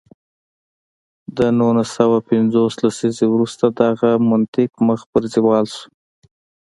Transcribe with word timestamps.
له 1.35 1.47
نولس 1.59 1.89
سوه 1.97 2.17
پنځوس 2.29 2.73
لسیزې 2.83 3.25
وروسته 3.33 3.65
دغه 3.81 4.09
منطق 4.29 4.71
مخ 4.87 4.99
په 5.11 5.17
زوال 5.33 5.65
شو. 5.75 5.87